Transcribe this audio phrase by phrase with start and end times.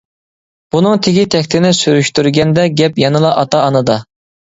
[0.75, 4.05] بۇنىڭ تېگى-تەكتىنى سۈرۈشتۈرگەندە گەپ يەنىلا ئاتا-ئانىدا.